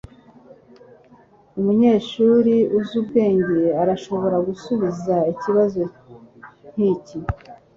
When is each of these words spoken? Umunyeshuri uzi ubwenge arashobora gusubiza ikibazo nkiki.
Umunyeshuri 1.59 2.55
uzi 2.77 2.93
ubwenge 3.01 3.61
arashobora 3.81 4.37
gusubiza 4.47 5.15
ikibazo 5.31 5.81
nkiki. 6.73 7.17